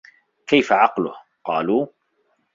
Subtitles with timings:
[0.47, 1.15] كَيْفَ عَقْلُهُ؟
[1.45, 1.87] قَالُوا